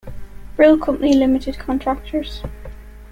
Brule 0.57 0.79
Company 0.79 1.13
Limited 1.13 1.59
contractors. 1.59 2.41